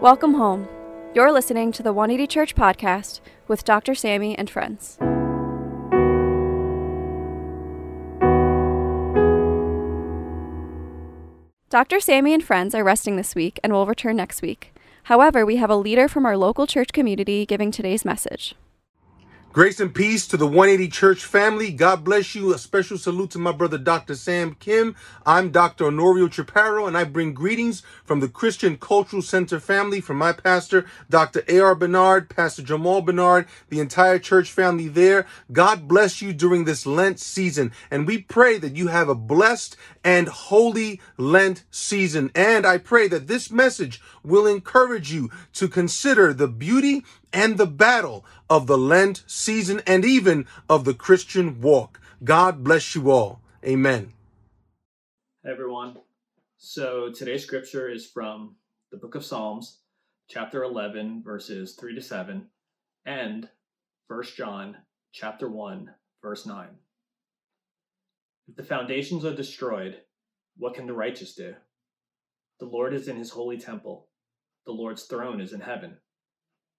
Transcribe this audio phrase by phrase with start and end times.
[0.00, 0.68] Welcome home.
[1.12, 3.96] You're listening to the 180 Church podcast with Dr.
[3.96, 4.96] Sammy and friends.
[11.68, 11.98] Dr.
[11.98, 14.72] Sammy and friends are resting this week and will return next week.
[15.02, 18.54] However, we have a leader from our local church community giving today's message.
[19.50, 21.72] Grace and peace to the 180 Church family.
[21.72, 22.52] God bless you.
[22.52, 24.14] A special salute to my brother, Dr.
[24.14, 24.94] Sam Kim.
[25.24, 25.86] I'm Dr.
[25.86, 30.84] Onorio Chaparro, and I bring greetings from the Christian Cultural Center family, from my pastor,
[31.08, 31.44] Dr.
[31.48, 31.74] A.R.
[31.74, 35.26] Bernard, Pastor Jamal Bernard, the entire church family there.
[35.50, 39.78] God bless you during this Lent season, and we pray that you have a blessed
[40.04, 42.30] and holy Lent season.
[42.34, 47.02] And I pray that this message will encourage you to consider the beauty
[47.32, 49.37] and the battle of the Lent season
[49.86, 52.00] and even of the Christian walk.
[52.24, 53.40] God bless you all.
[53.64, 54.12] Amen.
[55.44, 55.98] Hey everyone.
[56.56, 58.56] So today's scripture is from
[58.90, 59.78] the book of Psalms,
[60.28, 62.46] chapter 11, verses 3 to 7,
[63.06, 63.48] and
[64.08, 64.78] 1 John,
[65.12, 66.66] chapter 1, verse 9.
[68.48, 69.98] If the foundations are destroyed,
[70.56, 71.54] what can the righteous do?
[72.58, 74.08] The Lord is in his holy temple.
[74.66, 75.98] The Lord's throne is in heaven.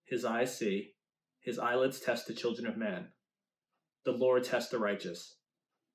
[0.06, 0.95] His eyes see,
[1.50, 3.08] his eyelids test the children of man.
[4.05, 5.38] The Lord tests the righteous,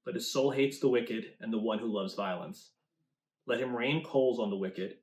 [0.04, 2.72] but his soul hates the wicked and the one who loves violence.
[3.46, 4.96] Let him rain coals on the wicked.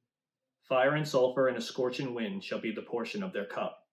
[0.67, 3.87] Fire and sulfur and a scorching wind shall be the portion of their cup.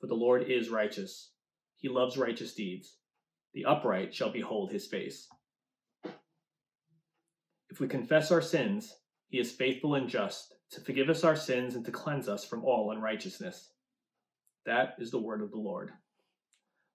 [0.00, 1.32] For the Lord is righteous.
[1.76, 2.96] He loves righteous deeds.
[3.52, 5.28] The upright shall behold his face.
[7.68, 8.94] If we confess our sins,
[9.28, 12.64] he is faithful and just to forgive us our sins and to cleanse us from
[12.64, 13.72] all unrighteousness.
[14.64, 15.90] That is the word of the Lord.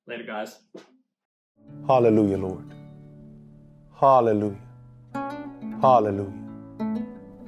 [0.07, 0.57] Later, guys.
[1.85, 2.73] Hallelujah, Lord.
[3.99, 4.57] Hallelujah.
[5.81, 6.33] Hallelujah.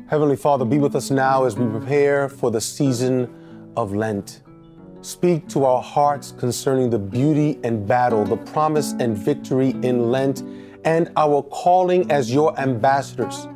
[0.08, 4.42] Heavenly Father, be with us now as we prepare for the season of Lent.
[5.02, 10.41] Speak to our hearts concerning the beauty and battle, the promise and victory in Lent,
[10.84, 13.47] and our calling as your ambassadors.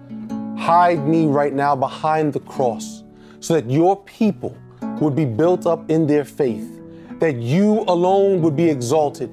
[0.58, 3.04] Hide me right now behind the cross
[3.42, 4.56] so that your people
[5.00, 6.82] would be built up in their faith,
[7.20, 9.30] that you alone would be exalted,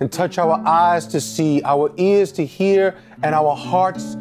[0.00, 4.16] and touch our eyes to see, our ears to hear, and our hearts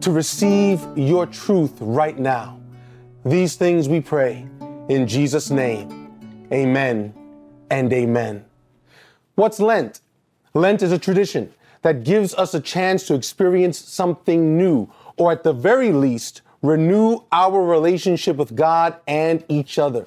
[0.00, 2.60] to receive your truth right now.
[3.24, 4.46] These things we pray
[4.88, 6.10] in Jesus' name.
[6.52, 7.14] Amen
[7.70, 8.44] and amen.
[9.34, 10.00] What's Lent?
[10.52, 11.52] Lent is a tradition
[11.82, 17.20] that gives us a chance to experience something new, or at the very least, renew
[17.32, 20.06] our relationship with God and each other.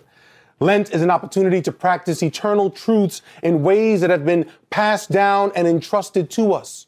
[0.59, 5.51] Lent is an opportunity to practice eternal truths in ways that have been passed down
[5.55, 6.87] and entrusted to us.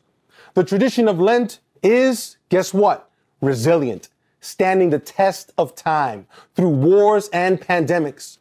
[0.55, 3.09] The tradition of Lent is, guess what?
[3.41, 4.09] Resilient,
[4.41, 6.25] standing the test of time
[6.55, 8.39] through wars and pandemics.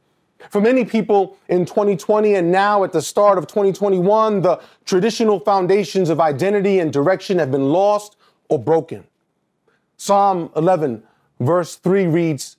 [0.51, 6.11] For many people in 2020 and now at the start of 2021, the traditional foundations
[6.11, 8.17] of identity and direction have been lost
[8.49, 9.05] or broken.
[9.97, 11.03] Psalm 11,
[11.41, 12.57] verse 3 reads,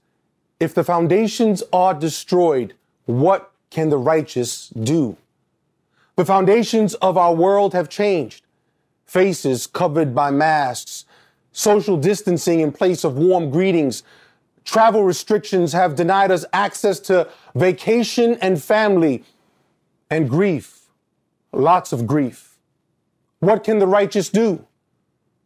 [0.59, 2.73] if the foundations are destroyed,
[3.05, 5.17] what can the righteous do?
[6.15, 8.43] The foundations of our world have changed.
[9.05, 11.05] Faces covered by masks,
[11.51, 14.03] social distancing in place of warm greetings,
[14.65, 19.23] travel restrictions have denied us access to vacation and family,
[20.11, 20.81] and grief,
[21.51, 22.57] lots of grief.
[23.39, 24.65] What can the righteous do?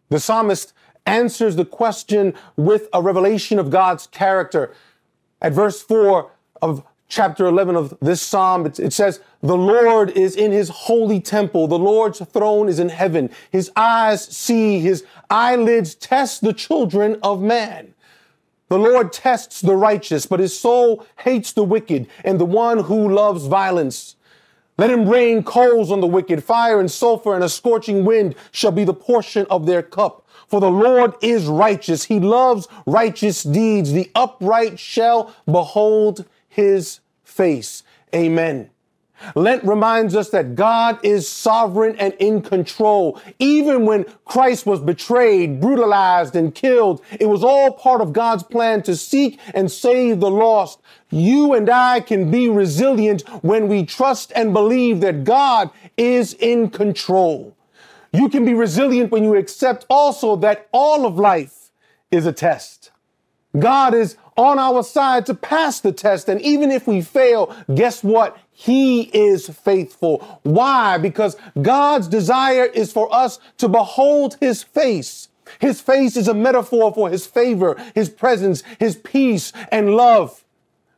[0.09, 0.73] The psalmist
[1.06, 4.73] answers the question with a revelation of God's character
[5.44, 6.31] at verse 4
[6.62, 11.20] of chapter 11 of this psalm, it, it, says, The Lord is in his holy
[11.20, 11.68] temple.
[11.68, 13.30] The Lord's throne is in heaven.
[13.52, 17.94] His eyes see, his eyelids test the children of man.
[18.70, 23.09] The Lord tests the righteous, but his soul hates the wicked and the one who
[23.09, 24.16] loves violence.
[24.78, 28.72] Let him rain coals on the wicked, fire and sulfur and a scorching wind shall
[28.72, 30.22] be the portion of their cup.
[30.48, 32.04] For the Lord is righteous.
[32.06, 33.92] He loves righteous deeds.
[33.92, 37.84] The upright shall behold his face.
[38.14, 38.70] Amen.
[39.35, 43.20] Lent reminds us that God is sovereign and in control.
[43.40, 48.84] Even when Christ was betrayed, brutalized, and killed, it was all part of God's plan
[48.84, 50.79] to seek and save the lost.
[51.09, 56.70] You and I can be resilient when we trust and believe that God is in
[56.70, 57.53] control.
[58.14, 61.72] You can be resilient when you accept also that all of life
[62.12, 62.92] is a test.
[63.58, 66.30] God is on our side to pass the test.
[66.30, 68.38] And even if we fail, guess what?
[68.52, 70.40] He is faithful.
[70.44, 70.98] Why?
[71.00, 75.30] Because God's desire is for us to behold his face.
[75.60, 80.44] His face is a metaphor for his favor, his presence, his peace and love.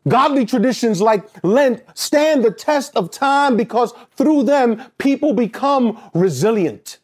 [0.08, 7.00] Godly traditions like Lent stand the test of time because through them people become resilient.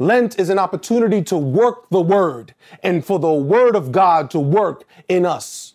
[0.00, 4.40] Lent is an opportunity to work the word and for the word of God to
[4.40, 5.74] work in us.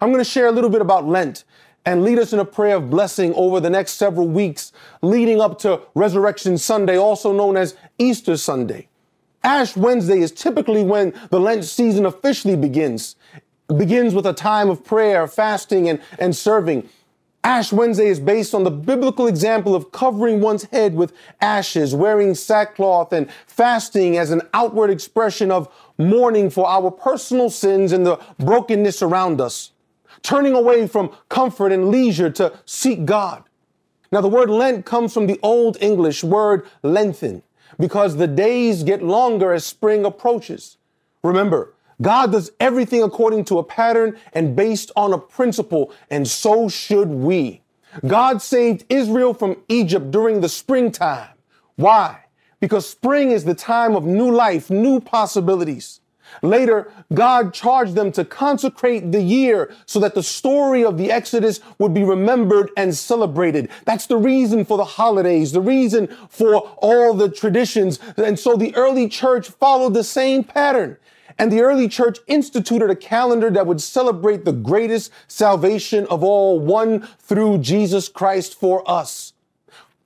[0.00, 1.42] I'm going to share a little bit about Lent
[1.84, 4.70] and lead us in a prayer of blessing over the next several weeks
[5.02, 8.86] leading up to Resurrection Sunday, also known as Easter Sunday.
[9.42, 13.16] Ash Wednesday is typically when the Lent season officially begins.
[13.68, 16.88] It begins with a time of prayer, fasting, and, and serving.
[17.44, 22.34] Ash Wednesday is based on the biblical example of covering one's head with ashes, wearing
[22.34, 28.18] sackcloth, and fasting as an outward expression of mourning for our personal sins and the
[28.38, 29.70] brokenness around us
[30.24, 33.44] turning away from comfort and leisure to seek God.
[34.10, 37.42] Now, the word Lent comes from the Old English word lengthen
[37.78, 40.78] because the days get longer as spring approaches.
[41.22, 46.68] Remember, God does everything according to a pattern and based on a principle, and so
[46.68, 47.62] should we.
[48.06, 51.28] God saved Israel from Egypt during the springtime.
[51.76, 52.24] Why?
[52.60, 56.00] Because spring is the time of new life, new possibilities.
[56.42, 61.60] Later, God charged them to consecrate the year so that the story of the Exodus
[61.78, 63.68] would be remembered and celebrated.
[63.84, 67.98] That's the reason for the holidays, the reason for all the traditions.
[68.16, 70.96] And so the early church followed the same pattern.
[71.38, 76.60] And the early church instituted a calendar that would celebrate the greatest salvation of all,
[76.60, 79.32] one through Jesus Christ for us.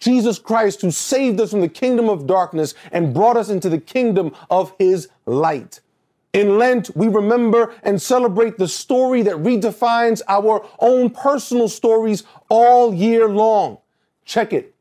[0.00, 3.78] Jesus Christ who saved us from the kingdom of darkness and brought us into the
[3.78, 5.80] kingdom of his light.
[6.32, 12.94] In Lent, we remember and celebrate the story that redefines our own personal stories all
[12.94, 13.78] year long.
[14.24, 14.74] Check it.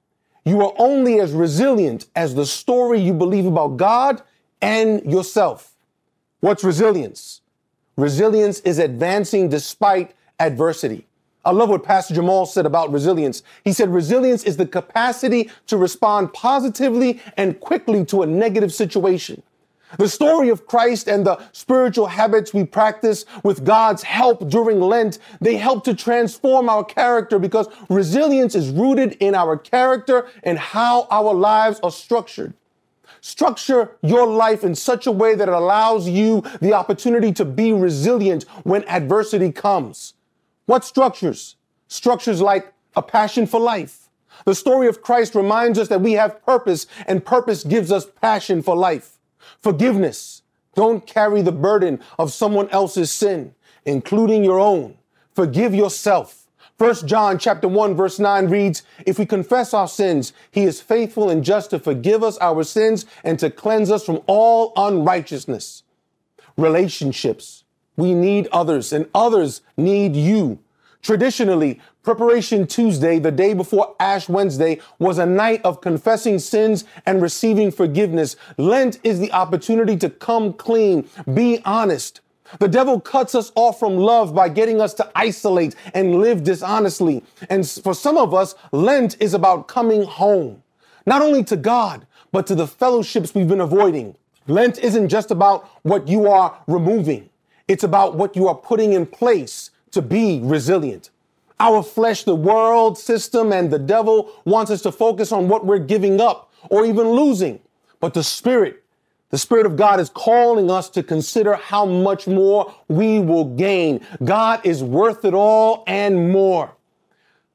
[0.46, 4.22] You are only as resilient as the story you believe about God
[4.62, 5.77] and yourself.
[6.40, 7.42] What's resilience?
[7.96, 11.08] Resilience is advancing despite adversity.
[11.44, 13.42] I love what Pastor Jamal said about resilience.
[13.64, 19.42] He said resilience is the capacity to respond positively and quickly to a negative situation.
[19.98, 25.18] The story of Christ and the spiritual habits we practice with God's help during Lent,
[25.40, 31.08] they help to transform our character because resilience is rooted in our character and how
[31.10, 32.54] our lives are structured.
[33.28, 37.74] Structure your life in such a way that it allows you the opportunity to be
[37.74, 40.14] resilient when adversity comes.
[40.66, 41.58] What structures?
[41.90, 44.08] Structures like a passion for life.
[44.46, 48.62] The story of Christ reminds us that we have purpose and purpose gives us passion
[48.62, 49.18] for life.
[49.62, 50.44] Forgiveness.
[50.74, 53.54] Don't carry the burden of someone else's sin,
[53.84, 54.98] including your own.
[55.36, 56.47] Forgive yourself.
[56.78, 61.28] 1 John chapter 1 verse 9 reads, If we confess our sins, he is faithful
[61.28, 65.82] and just to forgive us our sins and to cleanse us from all unrighteousness.
[66.56, 67.64] Relationships.
[67.96, 70.60] We need others and others need you.
[71.02, 77.24] Traditionally, Preparation Tuesday, the day before Ash Wednesday, was a night of confessing sins and
[77.24, 78.36] receiving forgiveness.
[78.58, 82.22] Lent is the opportunity to come clean, be honest.
[82.60, 87.24] The devil cuts us off from love by getting us to isolate and live dishonestly.
[87.50, 90.64] And for some of us, Lent is about coming home,
[91.06, 94.16] not only to God, but to the fellowships we've been avoiding.
[94.48, 97.30] Lent isn't just about what you are removing.
[97.68, 101.10] It's about what you are putting in place to be resilient.
[101.60, 105.80] Our flesh, the world system, and the devil wants us to focus on what we're
[105.80, 107.60] giving up or even losing.
[108.00, 108.84] But the Spirit,
[109.30, 114.06] the Spirit of God is calling us to consider how much more we will gain.
[114.24, 116.76] God is worth it all and more.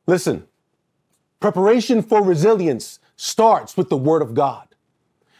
[0.06, 0.46] Listen,
[1.40, 4.68] preparation for resilience starts with the Word of God.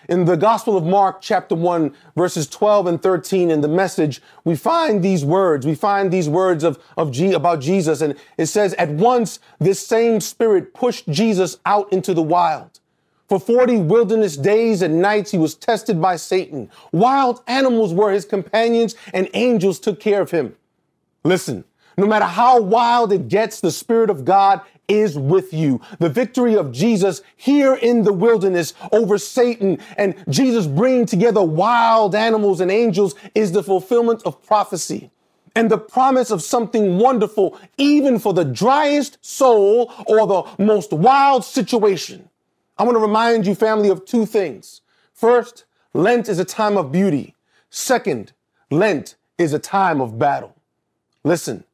[0.08, 4.56] In the Gospel of Mark, chapter 1, verses 12 and 13, in the message, we
[4.56, 5.64] find these words.
[5.64, 8.00] We find these words of, of G, about Jesus.
[8.00, 12.80] And it says, At once, this same spirit pushed Jesus out into the wild.
[13.32, 16.68] For 40 wilderness days and nights, he was tested by Satan.
[16.92, 20.54] Wild animals were his companions, and angels took care of him.
[21.24, 21.64] Listen,
[21.96, 25.80] no matter how wild it gets, the Spirit of God is with you.
[25.98, 32.14] The victory of Jesus here in the wilderness over Satan and Jesus bringing together wild
[32.14, 35.10] animals and angels is the fulfillment of prophecy
[35.56, 41.46] and the promise of something wonderful, even for the driest soul or the most wild
[41.46, 42.28] situation.
[42.78, 44.80] I want to remind you, family, of two things.
[45.12, 45.64] First,
[45.94, 47.34] Lent is a time of beauty.
[47.70, 48.32] Second,
[48.70, 50.54] Lent is a time of battle.
[51.24, 51.64] Listen,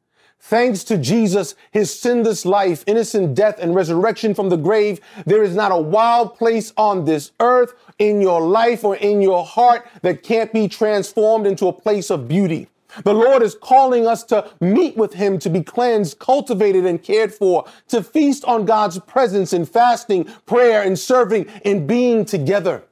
[0.41, 5.53] Thanks to Jesus, his sinless life, innocent death, and resurrection from the grave, there is
[5.53, 10.23] not a wild place on this earth, in your life, or in your heart that
[10.23, 12.69] can't be transformed into a place of beauty.
[13.03, 17.33] The Lord is calling us to meet with Him, to be cleansed, cultivated, and cared
[17.33, 22.83] for, to feast on God's presence in fasting, prayer, and serving, in being together.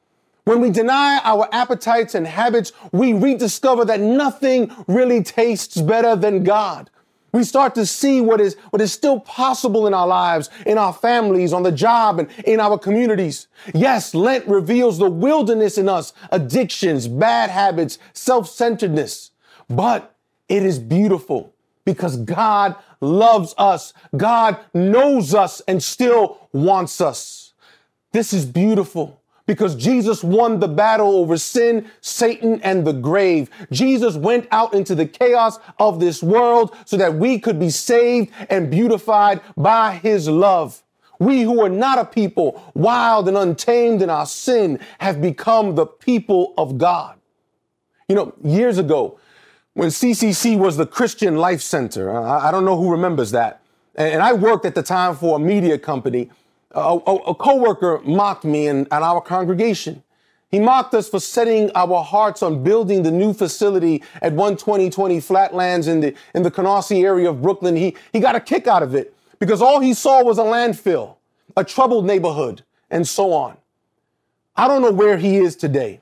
[0.44, 6.44] When we deny our appetites and habits, we rediscover that nothing really tastes better than
[6.44, 6.90] God.
[7.34, 10.94] We start to see what is, what is still possible in our lives, in our
[10.94, 13.48] families, on the job, and in our communities.
[13.74, 19.32] Yes, Lent reveals the wilderness in us, addictions, bad habits, self-centeredness.
[19.70, 20.16] But
[20.48, 21.54] it is beautiful
[21.86, 23.94] because God loves us.
[24.16, 27.54] God knows us and still wants us.
[28.12, 33.50] This is beautiful because Jesus won the battle over sin, Satan, and the grave.
[33.72, 38.32] Jesus went out into the chaos of this world so that we could be saved
[38.50, 40.84] and beautified by his love.
[41.20, 45.88] We who are not a people, wild and untamed in our sin, have become the
[45.88, 47.18] people of God.
[48.08, 49.20] You know, years ago,
[49.78, 53.62] when CCC was the Christian Life Center, uh, I, don't know who remembers that,
[53.94, 56.32] and I worked at the time for a media company
[56.72, 60.04] a, a, a coworker mocked me and, and our congregation.
[60.50, 65.88] He mocked us for setting our hearts on building the new facility at 12020 Flatlands
[65.88, 67.76] in the, in the Canarsie area of Brooklyn.
[67.76, 71.18] He, he got a kick out of it because all he saw was a landfill,
[71.56, 73.58] a troubled neighborhood, and so on.
[74.56, 76.02] I don't know where he is today.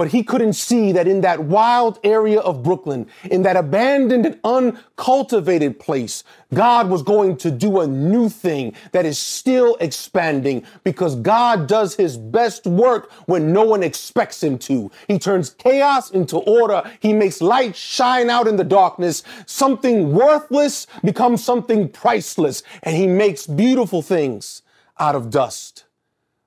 [0.00, 4.40] But he couldn't see that in that wild area of Brooklyn, in that abandoned and
[4.44, 11.16] uncultivated place, God was going to do a new thing that is still expanding because
[11.16, 14.90] God does his best work when no one expects him to.
[15.06, 16.82] He turns chaos into order.
[17.00, 19.22] He makes light shine out in the darkness.
[19.44, 24.62] Something worthless becomes something priceless and he makes beautiful things
[24.98, 25.84] out of dust.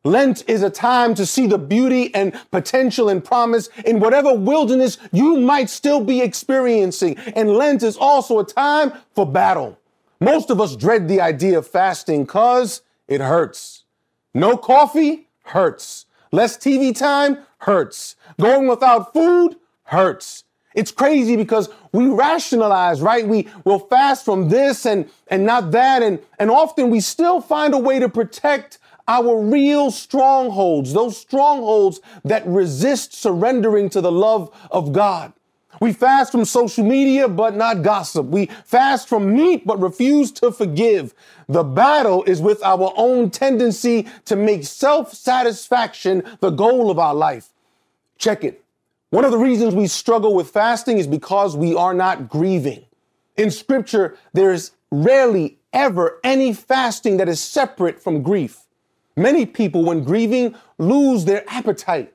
[0.05, 4.97] Lent is a time to see the beauty and potential and promise in whatever wilderness
[5.13, 7.17] you might still be experiencing.
[7.35, 9.79] And Lent is also a time for battle.
[10.19, 13.85] Most of us dread the idea of fasting cause it hurts.
[14.33, 16.05] No coffee hurts.
[16.31, 18.15] Less TV time hurts.
[18.41, 20.43] Going without food hurts.
[20.75, 23.27] It's crazy because we rationalize, right?
[23.27, 26.01] We will fast from this and, and not that.
[26.01, 32.01] And, and often we still find a way to protect our real strongholds, those strongholds
[32.23, 35.33] that resist surrendering to the love of God.
[35.81, 38.27] We fast from social media, but not gossip.
[38.27, 41.13] We fast from meat, but refuse to forgive.
[41.49, 47.15] The battle is with our own tendency to make self satisfaction the goal of our
[47.15, 47.49] life.
[48.17, 48.63] Check it.
[49.09, 52.85] One of the reasons we struggle with fasting is because we are not grieving.
[53.35, 58.61] In scripture, there is rarely ever any fasting that is separate from grief.
[59.15, 62.13] Many people, when grieving, lose their appetite.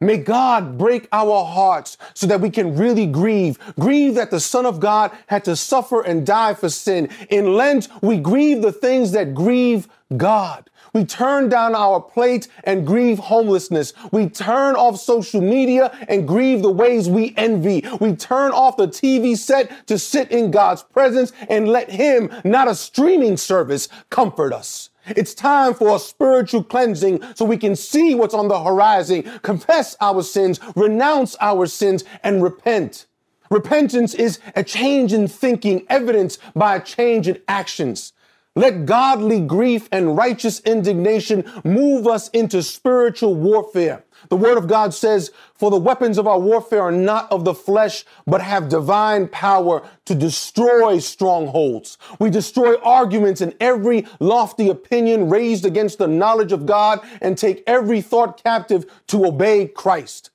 [0.00, 3.58] May God break our hearts so that we can really grieve.
[3.80, 7.08] Grieve that the Son of God had to suffer and die for sin.
[7.30, 10.70] In Lent, we grieve the things that grieve God.
[10.92, 13.92] We turn down our plate and grieve homelessness.
[14.12, 17.84] We turn off social media and grieve the ways we envy.
[18.00, 22.68] We turn off the TV set to sit in God's presence and let Him, not
[22.68, 24.90] a streaming service, comfort us.
[25.10, 29.96] It's time for a spiritual cleansing so we can see what's on the horizon, confess
[30.00, 33.06] our sins, renounce our sins, and repent.
[33.50, 38.12] Repentance is a change in thinking, evidenced by a change in actions.
[38.54, 44.04] Let godly grief and righteous indignation move us into spiritual warfare.
[44.28, 47.54] The word of God says, for the weapons of our warfare are not of the
[47.54, 51.96] flesh, but have divine power to destroy strongholds.
[52.18, 57.64] We destroy arguments and every lofty opinion raised against the knowledge of God and take
[57.66, 60.30] every thought captive to obey Christ.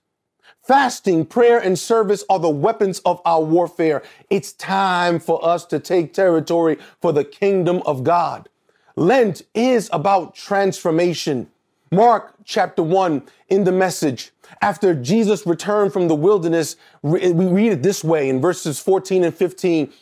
[0.63, 4.01] Fasting, prayer, and service are the weapons of our warfare.
[4.29, 8.47] It's time for us to take territory for the kingdom of God.
[8.95, 11.49] Lent is about transformation.
[11.93, 14.31] Mark chapter 1 in the message,
[14.61, 19.35] after Jesus returned from the wilderness, we read it this way in verses 14 and
[19.35, 19.93] 15.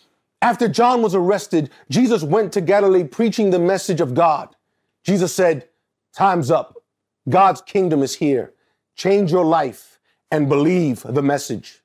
[0.41, 4.55] After John was arrested, Jesus went to Galilee preaching the message of God.
[5.03, 5.67] Jesus said,
[6.13, 6.77] Time's up.
[7.27, 8.53] God's kingdom is here.
[8.95, 9.99] Change your life
[10.31, 11.81] and believe the message.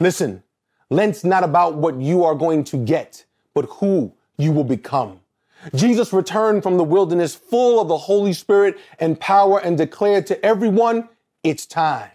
[0.00, 0.42] Listen,
[0.88, 3.24] Lent's not about what you are going to get,
[3.54, 5.20] but who you will become.
[5.74, 10.44] Jesus returned from the wilderness full of the Holy Spirit and power and declared to
[10.44, 11.08] everyone,
[11.42, 12.10] it's time.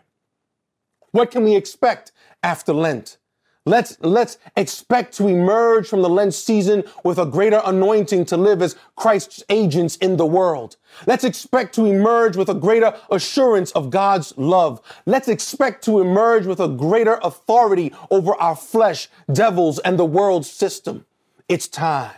[1.12, 2.12] What can we expect
[2.44, 3.18] after Lent?
[3.66, 8.60] Let's, let's expect to emerge from the Lent season with a greater anointing to live
[8.64, 10.78] as Christ's agents in the world.
[11.06, 14.82] Let's expect to emerge with a greater assurance of God's love.
[15.06, 20.44] Let's expect to emerge with a greater authority over our flesh, devils, and the world
[20.44, 21.06] system.
[21.48, 22.14] It's time.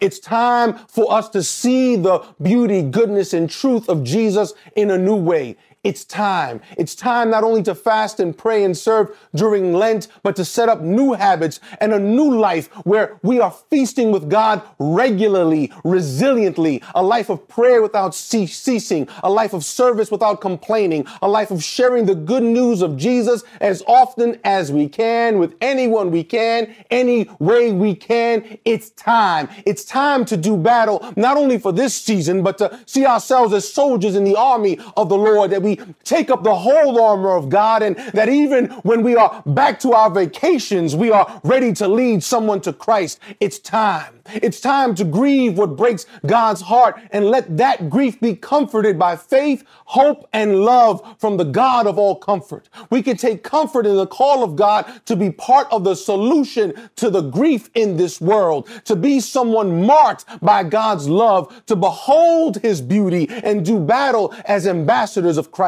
[0.00, 4.98] It's time for us to see the beauty, goodness, and truth of Jesus in a
[4.98, 5.56] new way.
[5.84, 6.62] It's time.
[6.78, 10.70] It's time not only to fast and pray and serve during Lent, but to set
[10.70, 16.82] up new habits and a new life where we are feasting with God regularly, resiliently,
[16.94, 21.62] a life of prayer without ceasing, a life of service without complaining, a life of
[21.62, 26.74] sharing the good news of Jesus as often as we can with anyone we can,
[26.90, 28.58] any way we can.
[28.64, 29.50] It's time.
[29.66, 33.70] It's time to do battle, not only for this season, but to see ourselves as
[33.70, 35.73] soldiers in the army of the Lord, that we
[36.04, 39.92] take up the whole armor of God and that even when we are back to
[39.92, 43.18] our vacations, we are ready to lead someone to Christ.
[43.40, 44.20] It's time.
[44.32, 49.16] It's time to grieve what breaks God's heart and let that grief be comforted by
[49.16, 52.68] faith, hope, and love from the God of all comfort.
[52.90, 56.90] We can take comfort in the call of God to be part of the solution
[56.96, 62.58] to the grief in this world, to be someone marked by God's love, to behold
[62.58, 65.63] his beauty and do battle as ambassadors of Christ.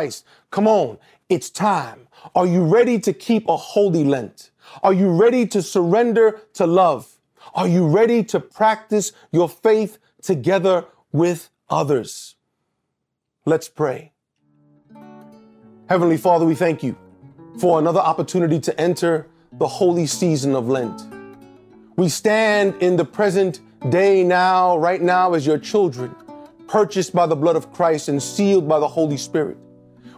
[0.51, 0.99] Come on,
[1.29, 2.09] it's time.
[2.35, 4.51] Are you ready to keep a holy Lent?
[4.83, 7.09] Are you ready to surrender to love?
[7.55, 12.35] Are you ready to practice your faith together with others?
[13.45, 14.13] Let's pray.
[15.89, 16.97] Heavenly Father, we thank you
[17.59, 21.03] for another opportunity to enter the holy season of Lent.
[21.97, 26.15] We stand in the present day now, right now, as your children,
[26.67, 29.57] purchased by the blood of Christ and sealed by the Holy Spirit.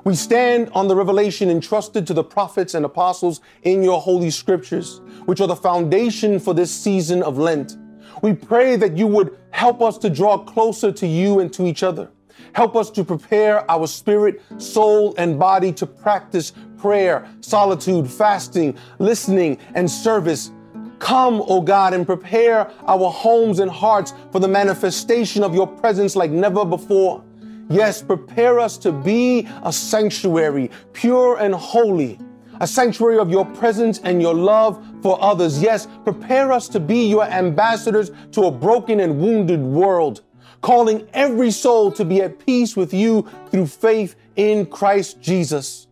[0.09, 5.03] We stand on the revelation entrusted to the prophets and apostles in your holy scriptures,
[5.27, 7.77] which are the foundation for this season of Lent.
[8.23, 11.83] We pray that you would help us to draw closer to you and to each
[11.83, 12.11] other.
[12.55, 19.59] Help us to prepare our spirit, soul, and body to practice prayer, solitude, fasting, listening,
[19.75, 20.53] and service.
[21.01, 26.17] Come, O God, and prepare our homes and hearts for the manifestation of your presence
[26.17, 27.23] like never before.
[27.71, 32.19] Yes, prepare us to be a sanctuary, pure and holy,
[32.61, 35.63] a sanctuary of your presence and your love for others.
[35.63, 40.23] Yes, prepare us to be your ambassadors to a broken and wounded world,
[40.63, 45.89] calling every soul to be at peace with you through faith in Christ Jesus.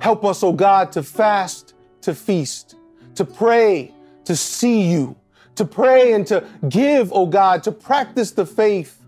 [0.00, 2.74] Help us, O oh God, to fast, to feast,
[3.14, 5.16] to pray, to see you,
[5.54, 9.05] to pray and to give, O oh God, to practice the faith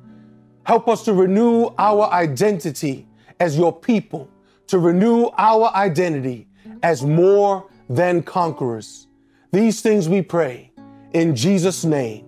[0.68, 3.06] Help us to renew our identity
[3.40, 4.28] as your people,
[4.66, 6.46] to renew our identity
[6.82, 9.06] as more than conquerors.
[9.50, 10.70] These things we pray
[11.14, 12.26] in Jesus' name.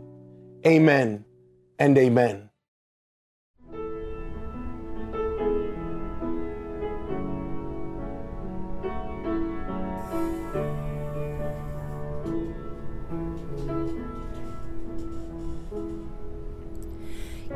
[0.67, 1.23] Amen
[1.79, 2.50] and amen.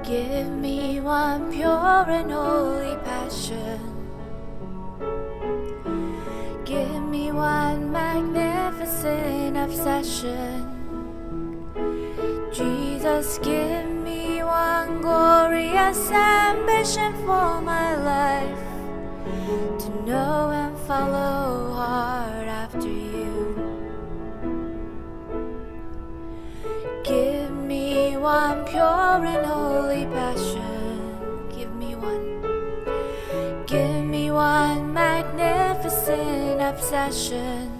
[0.02, 3.80] Give me one pure and holy passion.
[6.64, 10.70] Give me one magnificent obsession.
[12.52, 18.58] Jesus, give me one glorious ambition for my life
[19.80, 23.13] to know and follow hard after you.
[28.24, 31.46] One pure and holy passion.
[31.54, 33.66] Give me one.
[33.66, 37.70] Give me one magnificent obsession.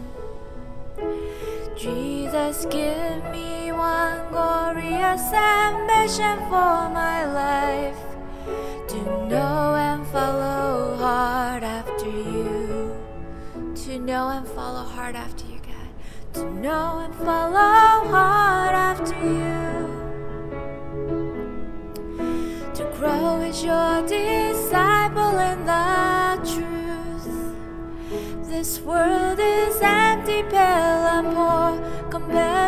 [1.75, 8.03] Jesus, give me one glorious ambition for my life
[8.89, 8.99] to
[9.31, 12.95] know and follow hard after you.
[13.87, 15.91] To know and follow hard after you God.
[16.35, 18.64] to know and follow hard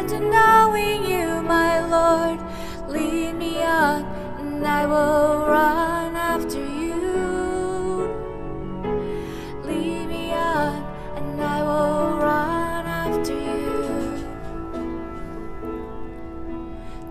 [0.09, 2.39] to knowing you, my Lord.
[2.89, 4.05] Lead me on,
[4.39, 8.09] and I will run after you.
[9.65, 10.85] Lead me on,
[11.17, 14.25] and I will run after you.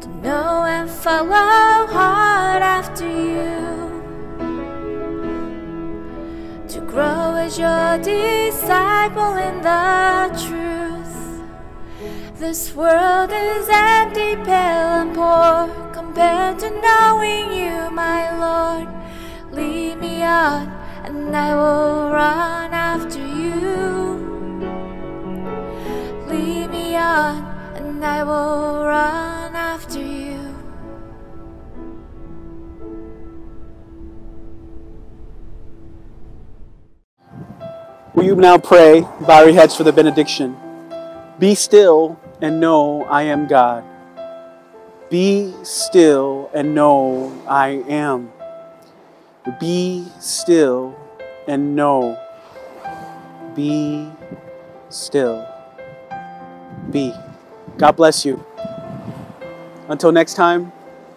[0.02, 3.54] To know and follow hard after you.
[6.70, 10.85] To grow as your disciple in the truth.
[12.38, 18.90] This world is empty, pale, and poor compared to knowing you, my Lord.
[19.54, 20.68] Lead me on,
[21.06, 24.20] and I will run after you.
[26.28, 27.42] Lead me on,
[27.76, 30.54] and I will run after you.
[38.14, 40.58] Will you now pray, bow your heads for the benediction?
[41.40, 43.84] Be still and know I am God.
[45.10, 48.32] Be still and know I am.
[49.60, 50.96] Be still
[51.48, 52.20] and know.
[53.56, 54.10] Be
[54.90, 55.48] still.
[56.92, 57.14] Be.
[57.78, 58.44] God bless you.
[59.88, 60.72] Until next time,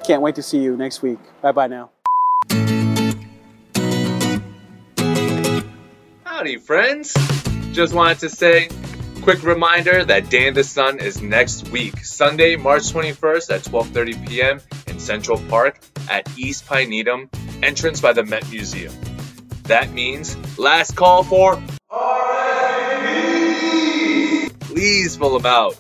[0.05, 1.19] can't wait to see you next week.
[1.41, 1.91] Bye bye now.
[6.25, 7.15] Howdy, friends.
[7.73, 8.69] Just wanted to say,
[9.29, 14.27] quick reminder that Day in the Sun is next week, Sunday, March 21st at 12:30
[14.27, 14.59] p.m.
[14.87, 17.29] in Central Park at East Pine Needham,
[17.63, 18.95] entrance by the Met Museum.
[19.65, 21.63] That means last call for
[24.61, 25.77] Please fill them out.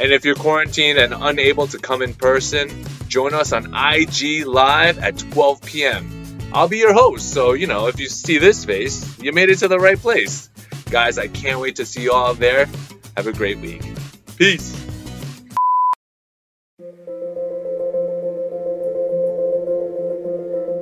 [0.00, 2.70] And if you're quarantined and unable to come in person,
[3.08, 6.38] join us on IG Live at 12 p.m.
[6.52, 9.58] I'll be your host, so you know, if you see this face, you made it
[9.58, 10.51] to the right place.
[10.92, 12.66] Guys, I can't wait to see you all there.
[13.16, 13.80] Have a great week.
[14.36, 14.78] Peace.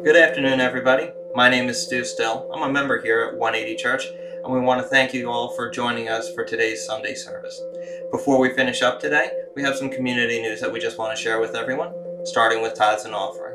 [0.03, 1.11] Good afternoon, everybody.
[1.37, 2.51] My name is Stu Still.
[2.53, 4.03] I'm a member here at 180 Church,
[4.43, 7.63] and we want to thank you all for joining us for today's Sunday service.
[8.11, 11.23] Before we finish up today, we have some community news that we just want to
[11.23, 11.95] share with everyone,
[12.25, 13.50] starting with tithes and offering.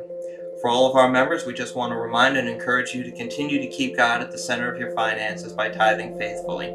[0.60, 3.58] For all of our members, we just want to remind and encourage you to continue
[3.60, 6.68] to keep God at the center of your finances by tithing faithfully.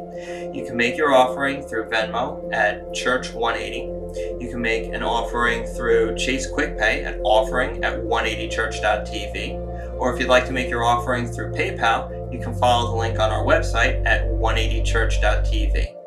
[0.54, 4.44] You can make your offering through Venmo at Church 180.
[4.44, 9.98] You can make an offering through Chase QuickPay at offering at 180church.tv.
[9.98, 13.20] Or if you'd like to make your offering through PayPal, you can follow the link
[13.20, 16.01] on our website at 180church.tv.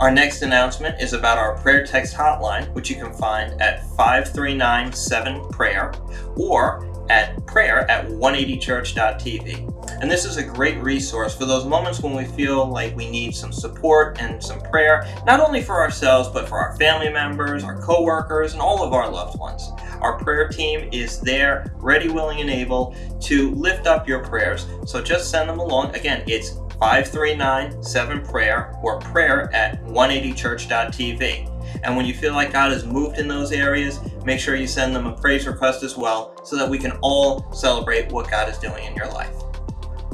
[0.00, 5.92] Our next announcement is about our prayer text hotline, which you can find at 5397-PRAYER
[6.36, 9.70] or at prayer at 180church.tv.
[10.00, 13.36] And this is a great resource for those moments when we feel like we need
[13.36, 17.80] some support and some prayer, not only for ourselves, but for our family members, our
[17.80, 19.70] coworkers, and all of our loved ones.
[20.00, 24.66] Our prayer team is there, ready, willing, and able to lift up your prayers.
[24.86, 25.94] So just send them along.
[25.94, 31.50] Again, it's 5397 prayer or prayer at 180church.tv.
[31.82, 34.94] And when you feel like God has moved in those areas, make sure you send
[34.94, 38.58] them a praise request as well so that we can all celebrate what God is
[38.58, 39.34] doing in your life.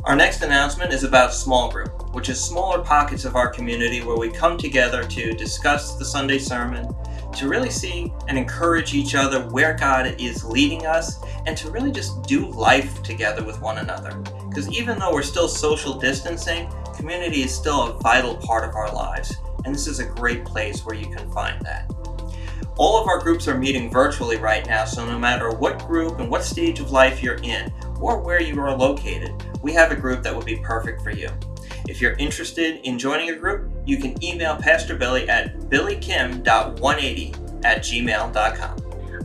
[0.05, 4.17] Our next announcement is about small group, which is smaller pockets of our community where
[4.17, 6.89] we come together to discuss the Sunday sermon,
[7.35, 11.93] to really see and encourage each other where God is leading us, and to really
[11.93, 14.23] just do life together with one another.
[14.51, 18.93] Because even though we're still social distancing, community is still a vital part of our
[18.93, 21.89] lives, and this is a great place where you can find that.
[22.77, 26.29] All of our groups are meeting virtually right now, so no matter what group and
[26.29, 29.33] what stage of life you're in, or where you are located,
[29.63, 31.29] we have a group that would be perfect for you.
[31.89, 37.83] If you're interested in joining a group, you can email Pastor Billy at billykim.180 at
[37.83, 38.90] gmail.com.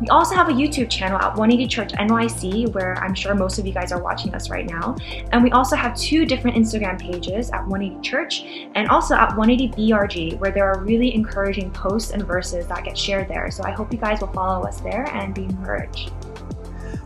[0.00, 3.66] We also have a YouTube channel at 180 Church NYC, where I'm sure most of
[3.66, 4.96] you guys are watching us right now.
[5.30, 9.68] And we also have two different Instagram pages at 180 Church and also at 180
[9.76, 13.50] BRG, where there are really encouraging posts and verses that get shared there.
[13.50, 16.12] So I hope you guys will follow us there and be encouraged.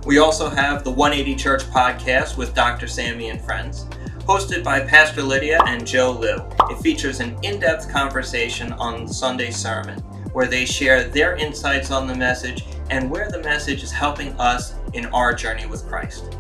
[0.07, 2.87] We also have the 180 Church podcast with Dr.
[2.87, 3.87] Sammy and friends.
[4.21, 6.37] Hosted by Pastor Lydia and Joe Liu,
[6.71, 9.99] it features an in depth conversation on Sunday sermon
[10.33, 14.75] where they share their insights on the message and where the message is helping us
[14.93, 16.37] in our journey with Christ.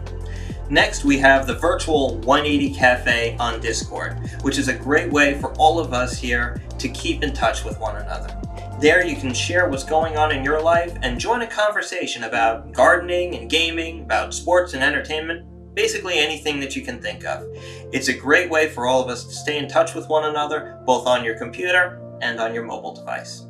[0.71, 5.53] Next, we have the virtual 180 Cafe on Discord, which is a great way for
[5.55, 8.41] all of us here to keep in touch with one another.
[8.81, 12.73] There, you can share what's going on in your life and join a conversation about
[12.73, 17.45] gardening and gaming, about sports and entertainment, basically anything that you can think of.
[17.93, 20.81] It's a great way for all of us to stay in touch with one another,
[20.87, 23.47] both on your computer and on your mobile device.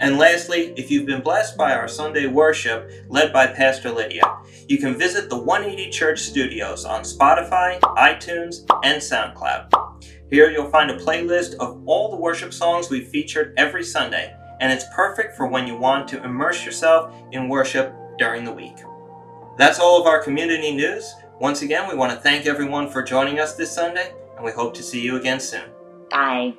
[0.00, 4.22] And lastly, if you've been blessed by our Sunday worship led by Pastor Lydia,
[4.66, 10.02] you can visit the 180 Church Studios on Spotify, iTunes, and SoundCloud.
[10.30, 14.72] Here you'll find a playlist of all the worship songs we've featured every Sunday, and
[14.72, 18.76] it's perfect for when you want to immerse yourself in worship during the week.
[19.58, 21.14] That's all of our community news.
[21.40, 24.72] Once again, we want to thank everyone for joining us this Sunday, and we hope
[24.74, 25.68] to see you again soon.
[26.10, 26.54] Bye.